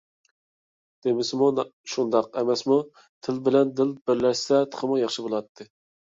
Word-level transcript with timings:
دېمىسىمۇ 1.05 1.49
شۇنداق 1.95 2.31
ئەمەسمۇ، 2.41 2.79
تىل 3.29 3.39
بىلەن 3.49 3.75
دىل 3.83 3.93
بىرلەشسە 4.09 4.65
تېخىمۇ 4.75 5.01
ياخشى 5.05 5.29
بولاتتى. 5.29 5.71